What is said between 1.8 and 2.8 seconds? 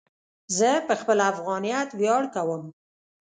ویاړ کوم.